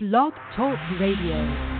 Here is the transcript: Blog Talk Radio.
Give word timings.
Blog 0.00 0.32
Talk 0.54 0.78
Radio. 1.00 1.77